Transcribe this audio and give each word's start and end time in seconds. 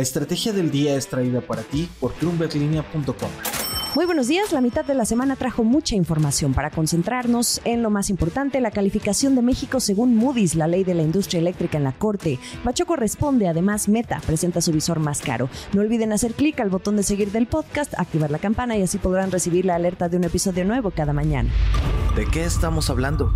La 0.00 0.04
estrategia 0.04 0.54
del 0.54 0.70
día 0.70 0.96
es 0.96 1.08
traída 1.08 1.42
para 1.42 1.60
ti 1.60 1.86
por 2.00 2.18
bloomberglinea.com. 2.18 3.28
Muy 3.94 4.06
buenos 4.06 4.28
días, 4.28 4.50
la 4.50 4.62
mitad 4.62 4.82
de 4.82 4.94
la 4.94 5.04
semana 5.04 5.36
trajo 5.36 5.62
mucha 5.62 5.94
información 5.94 6.54
para 6.54 6.70
concentrarnos 6.70 7.60
en 7.66 7.82
lo 7.82 7.90
más 7.90 8.08
importante, 8.08 8.62
la 8.62 8.70
calificación 8.70 9.34
de 9.34 9.42
México 9.42 9.78
según 9.78 10.16
Moody's, 10.16 10.54
la 10.54 10.68
ley 10.68 10.84
de 10.84 10.94
la 10.94 11.02
industria 11.02 11.40
eléctrica 11.40 11.76
en 11.76 11.84
la 11.84 11.92
Corte. 11.92 12.38
Bachoco 12.64 12.96
responde, 12.96 13.46
además 13.46 13.90
Meta 13.90 14.22
presenta 14.24 14.62
su 14.62 14.72
visor 14.72 15.00
más 15.00 15.20
caro. 15.20 15.50
No 15.74 15.82
olviden 15.82 16.14
hacer 16.14 16.32
clic 16.32 16.60
al 16.60 16.70
botón 16.70 16.96
de 16.96 17.02
seguir 17.02 17.30
del 17.30 17.46
podcast, 17.46 17.92
activar 17.98 18.30
la 18.30 18.38
campana 18.38 18.78
y 18.78 18.82
así 18.82 18.96
podrán 18.96 19.30
recibir 19.30 19.66
la 19.66 19.74
alerta 19.74 20.08
de 20.08 20.16
un 20.16 20.24
episodio 20.24 20.64
nuevo 20.64 20.92
cada 20.92 21.12
mañana. 21.12 21.50
¿De 22.16 22.24
qué 22.24 22.44
estamos 22.44 22.88
hablando? 22.88 23.34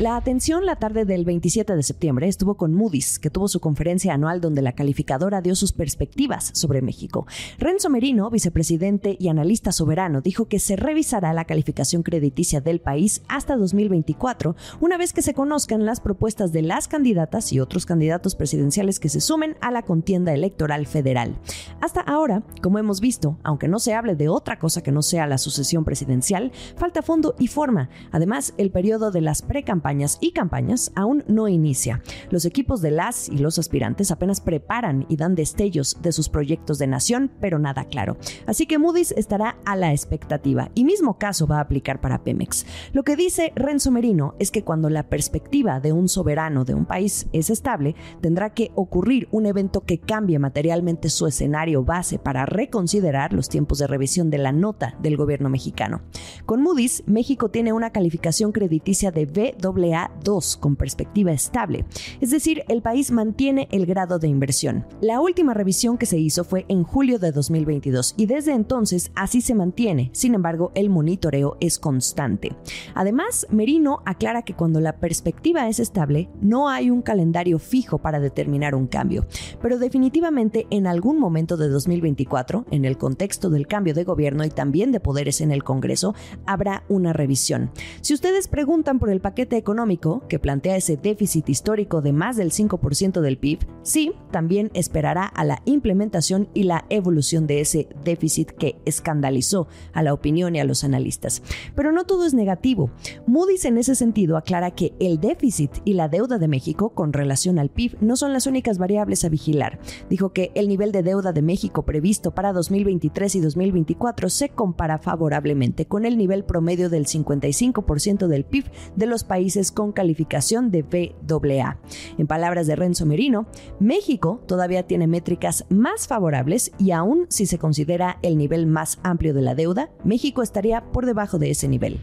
La 0.00 0.14
atención 0.14 0.64
la 0.64 0.76
tarde 0.76 1.04
del 1.04 1.24
27 1.24 1.74
de 1.74 1.82
septiembre 1.82 2.28
estuvo 2.28 2.56
con 2.56 2.72
Moody's, 2.72 3.18
que 3.18 3.30
tuvo 3.30 3.48
su 3.48 3.58
conferencia 3.58 4.14
anual 4.14 4.40
donde 4.40 4.62
la 4.62 4.76
calificadora 4.76 5.40
dio 5.40 5.56
sus 5.56 5.72
perspectivas 5.72 6.52
sobre 6.54 6.82
México. 6.82 7.26
Renzo 7.58 7.90
Merino, 7.90 8.30
vicepresidente 8.30 9.16
y 9.18 9.26
analista 9.26 9.72
soberano, 9.72 10.20
dijo 10.20 10.46
que 10.46 10.60
se 10.60 10.76
revisará 10.76 11.32
la 11.32 11.46
calificación 11.46 12.04
crediticia 12.04 12.60
del 12.60 12.80
país 12.80 13.22
hasta 13.26 13.56
2024, 13.56 14.54
una 14.80 14.98
vez 14.98 15.12
que 15.12 15.20
se 15.20 15.34
conozcan 15.34 15.84
las 15.84 15.98
propuestas 15.98 16.52
de 16.52 16.62
las 16.62 16.86
candidatas 16.86 17.52
y 17.52 17.58
otros 17.58 17.84
candidatos 17.84 18.36
presidenciales 18.36 19.00
que 19.00 19.08
se 19.08 19.20
sumen 19.20 19.56
a 19.60 19.72
la 19.72 19.82
contienda 19.82 20.32
electoral 20.32 20.86
federal. 20.86 21.40
Hasta 21.80 22.02
ahora, 22.02 22.44
como 22.62 22.78
hemos 22.78 23.00
visto, 23.00 23.36
aunque 23.42 23.66
no 23.66 23.80
se 23.80 23.94
hable 23.94 24.14
de 24.14 24.28
otra 24.28 24.60
cosa 24.60 24.80
que 24.80 24.92
no 24.92 25.02
sea 25.02 25.26
la 25.26 25.38
sucesión 25.38 25.84
presidencial, 25.84 26.52
falta 26.76 27.02
fondo 27.02 27.34
y 27.40 27.48
forma. 27.48 27.90
Además, 28.12 28.54
el 28.58 28.70
periodo 28.70 29.10
de 29.10 29.22
las 29.22 29.42
precampañas 29.42 29.87
y 30.20 30.32
campañas 30.32 30.92
aún 30.94 31.24
no 31.28 31.48
inicia. 31.48 32.02
Los 32.30 32.44
equipos 32.44 32.82
de 32.82 32.90
las 32.90 33.28
y 33.28 33.38
los 33.38 33.58
aspirantes 33.58 34.10
apenas 34.10 34.40
preparan 34.40 35.06
y 35.08 35.16
dan 35.16 35.34
destellos 35.34 35.96
de 36.02 36.12
sus 36.12 36.28
proyectos 36.28 36.78
de 36.78 36.86
nación, 36.86 37.30
pero 37.40 37.58
nada 37.58 37.84
claro. 37.84 38.18
Así 38.46 38.66
que 38.66 38.78
Moody's 38.78 39.12
estará 39.12 39.56
a 39.64 39.76
la 39.76 39.92
expectativa 39.92 40.70
y 40.74 40.84
mismo 40.84 41.18
caso 41.18 41.46
va 41.46 41.58
a 41.58 41.62
aplicar 41.62 42.00
para 42.00 42.22
Pemex. 42.22 42.66
Lo 42.92 43.02
que 43.02 43.16
dice 43.16 43.52
Renzo 43.56 43.90
Merino 43.90 44.34
es 44.38 44.50
que 44.50 44.62
cuando 44.62 44.90
la 44.90 45.08
perspectiva 45.08 45.80
de 45.80 45.92
un 45.92 46.08
soberano 46.08 46.64
de 46.64 46.74
un 46.74 46.84
país 46.84 47.28
es 47.32 47.48
estable, 47.48 47.94
tendrá 48.20 48.50
que 48.50 48.72
ocurrir 48.74 49.28
un 49.30 49.46
evento 49.46 49.80
que 49.80 49.98
cambie 49.98 50.38
materialmente 50.38 51.08
su 51.08 51.26
escenario 51.26 51.84
base 51.84 52.18
para 52.18 52.44
reconsiderar 52.44 53.32
los 53.32 53.48
tiempos 53.48 53.78
de 53.78 53.86
revisión 53.86 54.30
de 54.30 54.38
la 54.38 54.52
nota 54.52 54.96
del 55.00 55.16
gobierno 55.16 55.48
mexicano. 55.48 56.02
Con 56.48 56.62
Moody's, 56.62 57.02
México 57.04 57.50
tiene 57.50 57.74
una 57.74 57.90
calificación 57.90 58.52
crediticia 58.52 59.10
de 59.10 59.26
BW 59.26 59.92
AA2 59.92 60.58
con 60.58 60.76
perspectiva 60.76 61.30
estable, 61.30 61.84
es 62.22 62.30
decir, 62.30 62.64
el 62.68 62.80
país 62.80 63.10
mantiene 63.10 63.68
el 63.70 63.84
grado 63.84 64.18
de 64.18 64.28
inversión. 64.28 64.86
La 65.02 65.20
última 65.20 65.52
revisión 65.52 65.98
que 65.98 66.06
se 66.06 66.18
hizo 66.18 66.44
fue 66.44 66.64
en 66.68 66.84
julio 66.84 67.18
de 67.18 67.32
2022 67.32 68.14
y 68.16 68.24
desde 68.24 68.54
entonces 68.54 69.12
así 69.14 69.42
se 69.42 69.54
mantiene, 69.54 70.08
sin 70.14 70.34
embargo 70.34 70.72
el 70.74 70.88
monitoreo 70.88 71.58
es 71.60 71.78
constante. 71.78 72.56
Además, 72.94 73.46
Merino 73.50 74.00
aclara 74.06 74.40
que 74.40 74.54
cuando 74.54 74.80
la 74.80 74.96
perspectiva 74.96 75.68
es 75.68 75.80
estable, 75.80 76.30
no 76.40 76.70
hay 76.70 76.88
un 76.88 77.02
calendario 77.02 77.58
fijo 77.58 77.98
para 77.98 78.20
determinar 78.20 78.74
un 78.74 78.86
cambio, 78.86 79.26
pero 79.60 79.78
definitivamente 79.78 80.66
en 80.70 80.86
algún 80.86 81.18
momento 81.18 81.58
de 81.58 81.68
2024, 81.68 82.64
en 82.70 82.86
el 82.86 82.96
contexto 82.96 83.50
del 83.50 83.66
cambio 83.66 83.92
de 83.92 84.04
gobierno 84.04 84.46
y 84.46 84.48
también 84.48 84.92
de 84.92 85.00
poderes 85.00 85.42
en 85.42 85.52
el 85.52 85.62
Congreso, 85.62 86.14
habrá 86.46 86.84
una 86.88 87.12
revisión. 87.12 87.70
Si 88.00 88.14
ustedes 88.14 88.48
preguntan 88.48 88.98
por 88.98 89.10
el 89.10 89.20
paquete 89.20 89.56
económico, 89.56 90.22
que 90.28 90.38
plantea 90.38 90.76
ese 90.76 90.96
déficit 90.96 91.48
histórico 91.48 92.02
de 92.02 92.12
más 92.12 92.36
del 92.36 92.50
5% 92.50 93.20
del 93.20 93.38
PIB, 93.38 93.60
sí, 93.82 94.12
también 94.30 94.70
esperará 94.74 95.24
a 95.24 95.44
la 95.44 95.62
implementación 95.64 96.48
y 96.54 96.64
la 96.64 96.84
evolución 96.88 97.46
de 97.46 97.60
ese 97.60 97.88
déficit 98.04 98.50
que 98.50 98.76
escandalizó 98.84 99.68
a 99.92 100.02
la 100.02 100.14
opinión 100.14 100.56
y 100.56 100.60
a 100.60 100.64
los 100.64 100.84
analistas. 100.84 101.42
Pero 101.74 101.92
no 101.92 102.04
todo 102.04 102.26
es 102.26 102.34
negativo. 102.34 102.90
Moody's 103.26 103.64
en 103.64 103.78
ese 103.78 103.94
sentido 103.94 104.36
aclara 104.36 104.70
que 104.72 104.94
el 105.00 105.20
déficit 105.20 105.70
y 105.84 105.94
la 105.94 106.08
deuda 106.08 106.38
de 106.38 106.48
México 106.48 106.90
con 106.90 107.12
relación 107.12 107.58
al 107.58 107.70
PIB 107.70 107.96
no 108.00 108.16
son 108.16 108.32
las 108.32 108.46
únicas 108.46 108.78
variables 108.78 109.24
a 109.24 109.28
vigilar. 109.28 109.78
Dijo 110.08 110.32
que 110.32 110.52
el 110.54 110.68
nivel 110.68 110.92
de 110.92 111.02
deuda 111.02 111.32
de 111.32 111.42
México 111.42 111.84
previsto 111.84 112.32
para 112.32 112.52
2023 112.52 113.34
y 113.34 113.40
2024 113.40 114.28
se 114.30 114.48
compara 114.50 114.98
favorablemente 114.98 115.86
con 115.86 116.04
el 116.04 116.16
nivel 116.16 116.27
promedio 116.44 116.88
del 116.88 117.06
55% 117.06 118.26
del 118.26 118.44
PIB 118.44 118.64
de 118.96 119.06
los 119.06 119.24
países 119.24 119.72
con 119.72 119.92
calificación 119.92 120.70
de 120.70 120.82
BAA. 120.82 121.78
En 122.18 122.26
palabras 122.26 122.66
de 122.66 122.76
Renzo 122.76 123.06
Merino, 123.06 123.46
México 123.80 124.40
todavía 124.46 124.84
tiene 124.84 125.06
métricas 125.06 125.64
más 125.68 126.06
favorables 126.06 126.72
y 126.78 126.92
aún 126.92 127.26
si 127.28 127.46
se 127.46 127.58
considera 127.58 128.18
el 128.22 128.38
nivel 128.38 128.66
más 128.66 128.98
amplio 129.02 129.34
de 129.34 129.42
la 129.42 129.54
deuda, 129.54 129.90
México 130.04 130.42
estaría 130.42 130.84
por 130.92 131.06
debajo 131.06 131.38
de 131.38 131.50
ese 131.50 131.68
nivel. 131.68 132.00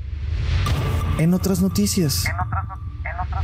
En 1.17 1.33
otras 1.33 1.61
noticias. 1.61 2.25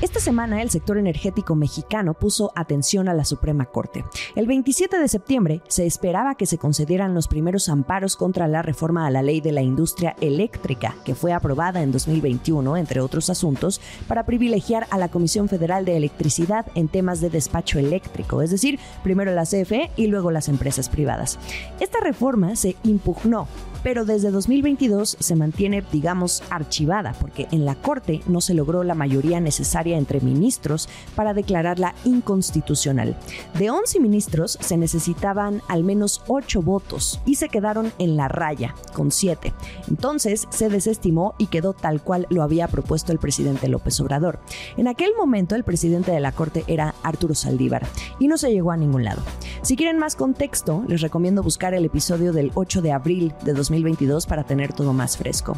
Esta 0.02 0.20
semana 0.20 0.64
el 0.64 0.72
sector 0.72 0.98
energético 0.98 1.54
mexicano 1.54 2.16
puso 2.16 2.52
atención 2.56 3.08
a 3.08 3.14
la 3.14 3.24
Suprema 3.24 3.66
Corte. 3.66 4.04
El 4.36 4.48
27 4.48 4.98
de 4.98 5.08
septiembre 5.08 5.62
se 5.68 5.86
esperaba 5.86 6.34
que 6.34 6.48
se 6.48 6.58
concedieran 6.58 7.14
los 7.14 7.28
primeros 7.28 7.70
amparos 7.70 8.16
contra 8.16 8.48
la 8.48 8.64
reforma 8.64 9.06
a 9.06 9.12
la 9.12 9.22
ley 9.22 9.42
de 9.42 9.52
la 9.52 9.62
industria 9.62 10.16
eléctrica, 10.20 10.96
que 11.06 11.14
fue 11.14 11.34
aprobada 11.34 11.84
en 11.84 11.92
2021, 11.92 12.78
entre 12.78 13.00
otros 13.00 13.30
asuntos, 13.30 13.80
para 14.08 14.26
privilegiar 14.26 14.88
a 14.90 14.98
la 14.98 15.10
Comisión 15.10 15.48
Federal 15.48 15.86
de 15.86 15.98
Electricidad 15.98 16.66
en 16.74 16.88
temas 16.88 17.22
de 17.22 17.30
despacho 17.30 17.78
eléctrico, 17.78 18.42
es 18.42 18.50
decir, 18.50 18.80
primero 19.04 19.32
la 19.36 19.44
CFE 19.44 19.92
y 19.98 20.08
luego 20.08 20.32
las 20.32 20.50
empresas 20.50 20.90
privadas. 20.90 21.38
Esta 21.80 22.00
reforma 22.00 22.56
se 22.56 22.76
impugnó 22.84 23.48
pero 23.84 24.06
desde 24.06 24.32
2022 24.32 25.18
se 25.20 25.36
mantiene, 25.36 25.84
digamos, 25.92 26.44
archivada, 26.50 27.14
porque 27.20 27.48
en 27.52 27.66
la 27.66 27.76
Corte 27.76 28.22
no 28.28 28.42
se 28.42 28.54
logró 28.54 28.84
la 28.84 28.96
mayoría 28.96 29.40
necesaria 29.40 29.91
entre 29.98 30.22
ministros 30.22 30.90
para 31.16 31.34
declararla 31.34 31.96
inconstitucional. 32.06 33.18
De 33.58 33.70
11 33.70 34.00
ministros 34.00 34.58
se 34.62 34.78
necesitaban 34.78 35.62
al 35.68 35.84
menos 35.84 36.24
8 36.28 36.62
votos 36.62 37.22
y 37.26 37.36
se 37.36 37.50
quedaron 37.50 37.92
en 37.98 38.16
la 38.16 38.28
raya, 38.28 38.76
con 38.94 39.12
7. 39.12 39.54
Entonces 39.88 40.48
se 40.50 40.70
desestimó 40.70 41.36
y 41.38 41.48
quedó 41.48 41.74
tal 41.74 42.02
cual 42.02 42.28
lo 42.30 42.44
había 42.44 42.68
propuesto 42.68 43.12
el 43.12 43.20
presidente 43.20 43.68
López 43.68 44.00
Obrador. 44.00 44.40
En 44.78 44.88
aquel 44.88 45.12
momento 45.18 45.56
el 45.56 45.64
presidente 45.64 46.12
de 46.12 46.20
la 46.20 46.32
Corte 46.32 46.64
era 46.68 46.96
Arturo 47.04 47.36
Saldívar 47.36 47.86
y 48.20 48.28
no 48.28 48.38
se 48.38 48.52
llegó 48.52 48.72
a 48.72 48.78
ningún 48.78 49.04
lado. 49.04 49.22
Si 49.62 49.76
quieren 49.76 50.00
más 50.00 50.16
contexto, 50.16 50.84
les 50.88 51.02
recomiendo 51.02 51.44
buscar 51.44 51.74
el 51.74 51.86
episodio 51.86 52.34
del 52.34 52.52
8 52.56 52.82
de 52.82 52.92
abril 52.92 53.34
de 53.44 53.54
2022 53.54 54.26
para 54.26 54.44
tener 54.44 54.74
todo 54.74 54.94
más 54.94 55.18
fresco. 55.18 55.56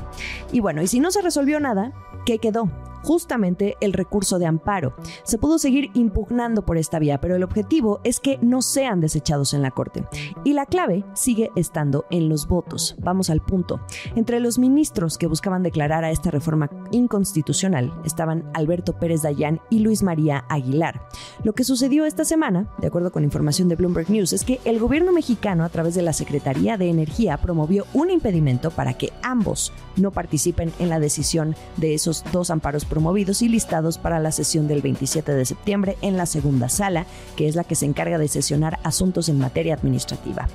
Y 0.52 0.60
bueno, 0.60 0.82
y 0.82 0.88
si 0.88 1.00
no 1.00 1.12
se 1.12 1.22
resolvió 1.22 1.60
nada, 1.60 1.94
¿qué 2.26 2.40
quedó? 2.40 2.70
Justamente 3.04 3.76
el 3.82 3.94
recurso 3.94 4.40
de 4.40 4.46
amparo. 4.46 4.96
Se 5.24 5.38
pudo 5.38 5.60
seguir 5.60 5.92
impugnando 5.94 6.66
por 6.66 6.78
esta 6.78 7.00
vía, 7.00 7.20
pero 7.22 7.36
el 7.36 7.44
objetivo 7.44 8.00
es 8.04 8.20
que 8.20 8.40
no 8.42 8.62
sean 8.62 9.02
desechados 9.02 9.54
en 9.54 9.62
la 9.62 9.72
Corte. 9.72 10.06
Y 10.44 10.54
la 10.54 10.66
clave 10.66 11.04
sigue 11.14 11.52
estando 11.56 12.06
en 12.10 12.30
los 12.30 12.48
votos. 12.48 12.96
Vamos 13.00 13.30
al 13.30 13.42
punto. 13.42 13.82
Entre 14.16 14.40
los 14.40 14.58
ministros 14.58 15.18
que 15.18 15.28
buscaban 15.28 15.64
declarar 15.64 16.04
a 16.04 16.12
esta 16.12 16.32
reforma 16.32 16.70
inconstitucional 16.94 17.94
estaban 18.06 18.50
Alberto 18.54 18.94
Pérez 18.94 19.24
Dayán 19.24 19.60
y 19.70 19.80
Luis 19.80 20.04
María 20.04 20.46
Aguilar. 20.48 21.02
Lo 21.44 21.54
que 21.54 21.66
sucedió 21.66 22.06
esta 22.06 22.24
semana, 22.24 22.68
de 22.80 22.88
acuerdo 22.88 23.12
con 23.12 23.24
información 23.24 23.68
de 23.68 23.76
Bloomberg 23.76 24.10
News, 24.10 24.32
es 24.32 24.46
que 24.46 24.62
el 24.64 24.80
gobierno 24.80 25.12
mexicano 25.12 25.66
a 25.66 25.70
través 25.70 25.96
de 25.96 26.02
la 26.02 26.14
Secretaría 26.14 26.78
de 26.78 26.90
Energía 26.90 27.38
promovió 27.38 27.86
un 27.94 28.10
impedimento 28.12 28.72
para 28.72 28.94
que 28.94 29.12
ambos 29.22 29.74
no 29.96 30.12
participen 30.12 30.72
en 30.80 30.90
la 30.90 31.00
decisión 31.00 31.56
de 31.78 31.94
esos 31.94 32.24
dos 32.32 32.50
amparos 32.50 32.86
promovidos 32.86 33.42
y 33.42 33.50
listados 33.50 33.98
para 33.98 34.20
la 34.20 34.32
sesión 34.32 34.68
del 34.68 34.82
27 34.82 35.34
de 35.34 35.46
septiembre 35.46 35.98
en 36.02 36.18
la 36.18 36.26
segunda 36.26 36.70
sala, 36.70 37.06
que 37.36 37.48
es 37.48 37.56
la 37.56 37.64
que 37.64 37.76
se 37.76 37.86
encarga 37.86 38.18
de 38.18 38.28
sesionar 38.28 38.80
asuntos 38.84 39.30
en 39.30 39.40
materia 39.40 39.74
administrativa. 39.74 40.48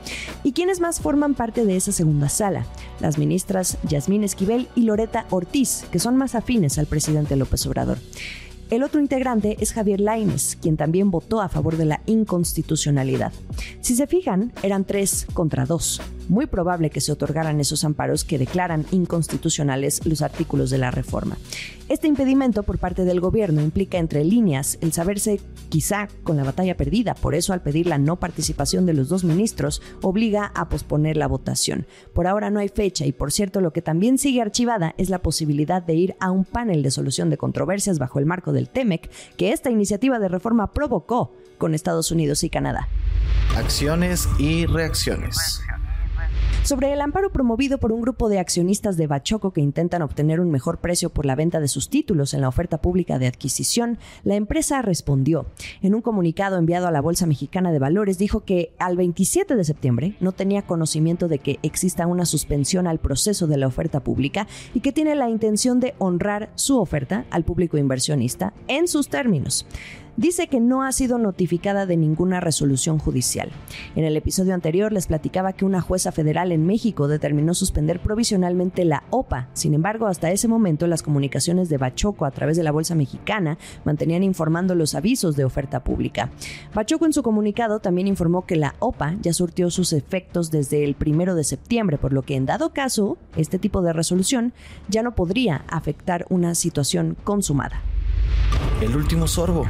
¿Y 0.42 0.52
quiénes 0.52 0.80
más 0.80 1.00
forman 1.00 1.34
parte 1.34 1.64
de 1.64 1.76
esa 1.76 1.92
segunda 1.92 2.28
sala? 2.28 2.64
Las 3.00 3.18
ministras 3.18 3.78
Yasmín 3.88 4.24
Esquivel 4.24 4.68
y 4.74 4.82
Loreta 4.82 5.26
Ortiz, 5.30 5.84
que 5.90 5.98
son 5.98 6.16
más 6.16 6.27
afines 6.34 6.78
al 6.78 6.86
presidente 6.86 7.36
López 7.36 7.66
Obrador. 7.66 7.98
El 8.70 8.82
otro 8.82 9.00
integrante 9.00 9.56
es 9.60 9.72
Javier 9.72 9.98
Laines, 9.98 10.58
quien 10.60 10.76
también 10.76 11.10
votó 11.10 11.40
a 11.40 11.48
favor 11.48 11.78
de 11.78 11.86
la 11.86 12.02
inconstitucionalidad. 12.04 13.32
Si 13.80 13.96
se 13.96 14.06
fijan, 14.06 14.52
eran 14.62 14.84
tres 14.84 15.26
contra 15.32 15.64
dos. 15.64 16.02
Muy 16.28 16.44
probable 16.44 16.90
que 16.90 17.00
se 17.00 17.10
otorgaran 17.10 17.60
esos 17.60 17.84
amparos 17.84 18.24
que 18.24 18.36
declaran 18.36 18.84
inconstitucionales 18.90 20.04
los 20.04 20.20
artículos 20.20 20.68
de 20.68 20.76
la 20.76 20.90
reforma. 20.90 21.38
Este 21.88 22.06
impedimento 22.06 22.64
por 22.64 22.78
parte 22.78 23.06
del 23.06 23.18
gobierno 23.18 23.62
implica 23.62 23.96
entre 23.96 24.22
líneas 24.22 24.76
el 24.82 24.92
saberse 24.92 25.40
quizá 25.70 26.08
con 26.22 26.36
la 26.36 26.44
batalla 26.44 26.76
perdida, 26.76 27.14
por 27.14 27.34
eso 27.34 27.54
al 27.54 27.62
pedir 27.62 27.86
la 27.86 27.96
no 27.96 28.16
participación 28.16 28.84
de 28.84 28.92
los 28.92 29.08
dos 29.08 29.24
ministros 29.24 29.80
obliga 30.02 30.52
a 30.54 30.68
posponer 30.68 31.16
la 31.16 31.26
votación. 31.26 31.86
Por 32.12 32.26
ahora 32.26 32.50
no 32.50 32.60
hay 32.60 32.68
fecha 32.68 33.06
y 33.06 33.12
por 33.12 33.32
cierto 33.32 33.62
lo 33.62 33.72
que 33.72 33.80
también 33.80 34.18
sigue 34.18 34.42
archivada 34.42 34.94
es 34.98 35.08
la 35.08 35.22
posibilidad 35.22 35.82
de 35.82 35.94
ir 35.94 36.14
a 36.20 36.30
un 36.30 36.44
panel 36.44 36.82
de 36.82 36.90
solución 36.90 37.30
de 37.30 37.38
controversias 37.38 37.98
bajo 37.98 38.18
el 38.18 38.26
marco 38.26 38.52
del 38.52 38.68
TEMEC 38.68 39.10
que 39.38 39.52
esta 39.52 39.70
iniciativa 39.70 40.18
de 40.18 40.28
reforma 40.28 40.74
provocó 40.74 41.32
con 41.56 41.74
Estados 41.74 42.10
Unidos 42.10 42.44
y 42.44 42.50
Canadá. 42.50 42.86
Acciones 43.56 44.28
y 44.38 44.66
reacciones 44.66 45.62
sobre 46.64 46.92
el 46.92 47.00
amparo 47.00 47.30
promovido 47.30 47.78
por 47.78 47.92
un 47.92 48.00
grupo 48.00 48.28
de 48.28 48.38
accionistas 48.38 48.96
de 48.96 49.06
Bachoco 49.06 49.52
que 49.52 49.60
intentan 49.60 50.02
obtener 50.02 50.40
un 50.40 50.50
mejor 50.50 50.78
precio 50.78 51.10
por 51.10 51.24
la 51.24 51.34
venta 51.34 51.60
de 51.60 51.68
sus 51.68 51.88
títulos 51.88 52.34
en 52.34 52.40
la 52.40 52.48
oferta 52.48 52.78
pública 52.78 53.18
de 53.18 53.26
adquisición, 53.26 53.98
la 54.24 54.34
empresa 54.34 54.82
respondió. 54.82 55.46
En 55.82 55.94
un 55.94 56.02
comunicado 56.02 56.58
enviado 56.58 56.86
a 56.86 56.90
la 56.90 57.00
Bolsa 57.00 57.26
Mexicana 57.26 57.72
de 57.72 57.78
Valores 57.78 58.18
dijo 58.18 58.40
que 58.40 58.72
al 58.78 58.96
27 58.96 59.56
de 59.56 59.64
septiembre 59.64 60.16
no 60.20 60.32
tenía 60.32 60.62
conocimiento 60.62 61.28
de 61.28 61.38
que 61.38 61.58
exista 61.62 62.06
una 62.06 62.26
suspensión 62.26 62.86
al 62.86 62.98
proceso 62.98 63.46
de 63.46 63.56
la 63.56 63.66
oferta 63.66 64.00
pública 64.00 64.46
y 64.74 64.80
que 64.80 64.92
tiene 64.92 65.14
la 65.14 65.30
intención 65.30 65.80
de 65.80 65.94
honrar 65.98 66.50
su 66.54 66.78
oferta 66.78 67.24
al 67.30 67.44
público 67.44 67.78
inversionista 67.78 68.52
en 68.66 68.88
sus 68.88 69.08
términos 69.08 69.66
dice 70.18 70.48
que 70.48 70.58
no 70.58 70.82
ha 70.82 70.90
sido 70.90 71.16
notificada 71.16 71.86
de 71.86 71.96
ninguna 71.96 72.40
resolución 72.40 72.98
judicial. 72.98 73.50
En 73.94 74.04
el 74.04 74.16
episodio 74.16 74.52
anterior 74.52 74.92
les 74.92 75.06
platicaba 75.06 75.52
que 75.52 75.64
una 75.64 75.80
jueza 75.80 76.10
federal 76.10 76.50
en 76.50 76.66
México 76.66 77.06
determinó 77.06 77.54
suspender 77.54 78.00
provisionalmente 78.00 78.84
la 78.84 79.04
OPA. 79.10 79.48
Sin 79.52 79.74
embargo, 79.74 80.08
hasta 80.08 80.32
ese 80.32 80.48
momento 80.48 80.88
las 80.88 81.04
comunicaciones 81.04 81.68
de 81.68 81.78
Bachoco 81.78 82.26
a 82.26 82.32
través 82.32 82.56
de 82.56 82.64
la 82.64 82.72
Bolsa 82.72 82.96
Mexicana 82.96 83.58
mantenían 83.84 84.24
informando 84.24 84.74
los 84.74 84.96
avisos 84.96 85.36
de 85.36 85.44
oferta 85.44 85.84
pública. 85.84 86.30
Bachoco 86.74 87.06
en 87.06 87.12
su 87.12 87.22
comunicado 87.22 87.78
también 87.78 88.08
informó 88.08 88.44
que 88.44 88.56
la 88.56 88.74
OPA 88.80 89.14
ya 89.20 89.32
surtió 89.32 89.70
sus 89.70 89.92
efectos 89.92 90.50
desde 90.50 90.82
el 90.82 90.96
primero 90.96 91.36
de 91.36 91.44
septiembre, 91.44 91.96
por 91.96 92.12
lo 92.12 92.22
que 92.22 92.34
en 92.34 92.44
dado 92.44 92.70
caso, 92.70 93.18
este 93.36 93.60
tipo 93.60 93.82
de 93.82 93.92
resolución 93.92 94.52
ya 94.88 95.04
no 95.04 95.14
podría 95.14 95.64
afectar 95.68 96.26
una 96.28 96.56
situación 96.56 97.16
consumada. 97.22 97.82
El 98.80 98.96
último 98.96 99.28
sorbo. 99.28 99.64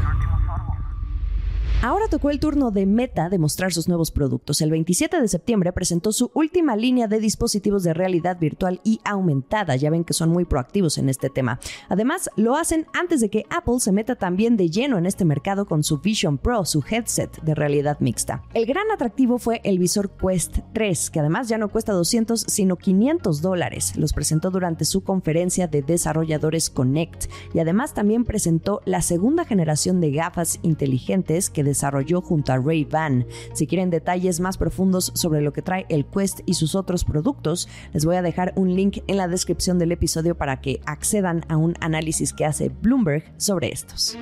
Ahora 1.80 2.08
tocó 2.10 2.30
el 2.30 2.40
turno 2.40 2.72
de 2.72 2.86
Meta 2.86 3.28
de 3.28 3.38
mostrar 3.38 3.72
sus 3.72 3.86
nuevos 3.86 4.10
productos. 4.10 4.60
El 4.62 4.72
27 4.72 5.20
de 5.20 5.28
septiembre 5.28 5.72
presentó 5.72 6.10
su 6.10 6.32
última 6.34 6.74
línea 6.74 7.06
de 7.06 7.20
dispositivos 7.20 7.84
de 7.84 7.94
realidad 7.94 8.36
virtual 8.40 8.80
y 8.82 8.98
aumentada. 9.04 9.76
Ya 9.76 9.88
ven 9.88 10.02
que 10.02 10.12
son 10.12 10.28
muy 10.30 10.44
proactivos 10.44 10.98
en 10.98 11.08
este 11.08 11.30
tema. 11.30 11.60
Además, 11.88 12.30
lo 12.34 12.56
hacen 12.56 12.86
antes 12.94 13.20
de 13.20 13.30
que 13.30 13.44
Apple 13.48 13.78
se 13.78 13.92
meta 13.92 14.16
también 14.16 14.56
de 14.56 14.70
lleno 14.70 14.98
en 14.98 15.06
este 15.06 15.24
mercado 15.24 15.66
con 15.66 15.84
su 15.84 15.98
Vision 15.98 16.36
Pro, 16.36 16.64
su 16.64 16.82
headset 16.90 17.40
de 17.42 17.54
realidad 17.54 18.00
mixta. 18.00 18.42
El 18.54 18.66
gran 18.66 18.90
atractivo 18.90 19.38
fue 19.38 19.60
el 19.62 19.78
visor 19.78 20.10
Quest 20.10 20.58
3, 20.72 21.10
que 21.10 21.20
además 21.20 21.48
ya 21.48 21.58
no 21.58 21.68
cuesta 21.68 21.92
200 21.92 22.40
sino 22.40 22.74
500 22.74 23.40
dólares. 23.40 23.94
Los 23.94 24.14
presentó 24.14 24.50
durante 24.50 24.84
su 24.84 25.04
conferencia 25.04 25.68
de 25.68 25.82
desarrolladores 25.82 26.70
Connect 26.70 27.26
y 27.54 27.60
además 27.60 27.94
también 27.94 28.24
presentó 28.24 28.80
la 28.84 29.00
segunda 29.00 29.44
generación 29.44 30.00
de 30.00 30.10
gafas 30.10 30.58
inteligentes 30.62 31.50
que 31.50 31.67
desarrolló 31.68 32.20
junto 32.20 32.52
a 32.52 32.58
Ray-Ban. 32.58 33.26
Si 33.52 33.66
quieren 33.66 33.90
detalles 33.90 34.40
más 34.40 34.58
profundos 34.58 35.12
sobre 35.14 35.40
lo 35.40 35.52
que 35.52 35.62
trae 35.62 35.86
el 35.88 36.04
Quest 36.04 36.40
y 36.46 36.54
sus 36.54 36.74
otros 36.74 37.04
productos, 37.04 37.68
les 37.92 38.04
voy 38.04 38.16
a 38.16 38.22
dejar 38.22 38.52
un 38.56 38.74
link 38.74 38.98
en 39.06 39.16
la 39.16 39.28
descripción 39.28 39.78
del 39.78 39.92
episodio 39.92 40.36
para 40.36 40.60
que 40.60 40.80
accedan 40.86 41.44
a 41.48 41.56
un 41.56 41.74
análisis 41.80 42.32
que 42.32 42.44
hace 42.44 42.70
Bloomberg 42.70 43.24
sobre 43.36 43.72
estos. 43.72 44.18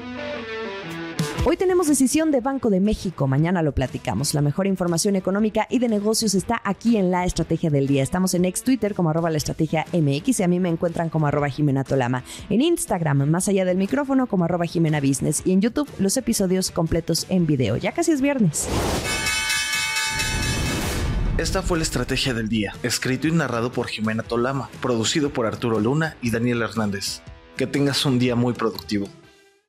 Hoy 1.48 1.56
tenemos 1.56 1.86
decisión 1.86 2.32
de 2.32 2.40
Banco 2.40 2.70
de 2.70 2.80
México, 2.80 3.28
mañana 3.28 3.62
lo 3.62 3.70
platicamos. 3.70 4.34
La 4.34 4.40
mejor 4.40 4.66
información 4.66 5.14
económica 5.14 5.68
y 5.70 5.78
de 5.78 5.88
negocios 5.88 6.34
está 6.34 6.60
aquí 6.64 6.96
en 6.96 7.12
la 7.12 7.24
Estrategia 7.24 7.70
del 7.70 7.86
Día. 7.86 8.02
Estamos 8.02 8.34
en 8.34 8.44
ex 8.44 8.64
Twitter 8.64 8.96
como 8.96 9.10
arroba 9.10 9.30
la 9.30 9.36
estrategia 9.36 9.84
MX 9.92 10.40
y 10.40 10.42
a 10.42 10.48
mí 10.48 10.58
me 10.58 10.70
encuentran 10.70 11.08
como 11.08 11.28
arroba 11.28 11.48
Jimena 11.48 11.84
Tolama. 11.84 12.24
En 12.50 12.62
Instagram, 12.62 13.30
más 13.30 13.46
allá 13.46 13.64
del 13.64 13.76
micrófono, 13.76 14.26
como 14.26 14.44
arroba 14.44 14.66
Jimena 14.66 15.00
Business. 15.00 15.42
Y 15.44 15.52
en 15.52 15.60
YouTube, 15.60 15.88
los 16.00 16.16
episodios 16.16 16.72
completos 16.72 17.26
en 17.28 17.46
video. 17.46 17.76
Ya 17.76 17.92
casi 17.92 18.10
es 18.10 18.20
viernes. 18.20 18.66
Esta 21.38 21.62
fue 21.62 21.78
la 21.78 21.84
Estrategia 21.84 22.34
del 22.34 22.48
Día, 22.48 22.74
escrito 22.82 23.28
y 23.28 23.30
narrado 23.30 23.70
por 23.70 23.86
Jimena 23.86 24.24
Tolama, 24.24 24.68
producido 24.82 25.30
por 25.30 25.46
Arturo 25.46 25.78
Luna 25.78 26.16
y 26.22 26.32
Daniel 26.32 26.62
Hernández. 26.62 27.22
Que 27.56 27.68
tengas 27.68 28.04
un 28.04 28.18
día 28.18 28.34
muy 28.34 28.52
productivo. 28.52 29.06